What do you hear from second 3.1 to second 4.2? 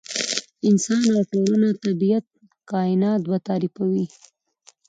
به تعریفوي.